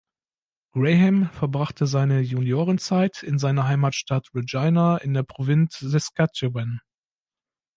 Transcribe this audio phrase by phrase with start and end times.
[0.73, 6.79] Graham verbrachte seine Juniorenzeit in seiner Heimatstadt Regina in der Provinz Saskatchewan.